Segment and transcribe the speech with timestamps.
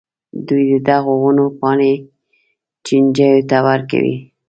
[0.47, 1.93] دوی د دغو ونو پاڼې
[2.85, 4.15] چینجیو ته ورکوي.